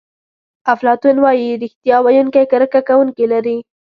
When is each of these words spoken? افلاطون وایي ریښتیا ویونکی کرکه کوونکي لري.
افلاطون 0.73 1.15
وایي 1.23 1.49
ریښتیا 1.63 1.97
ویونکی 2.01 2.43
کرکه 2.51 2.81
کوونکي 2.89 3.25
لري. 3.33 3.57